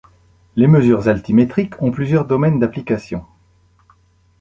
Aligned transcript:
Les 0.55 0.65
mesures 0.65 1.09
altimétriques 1.09 1.79
ont 1.79 1.91
plusieurs 1.91 2.25
domaines 2.25 2.57
d'application. 2.57 3.23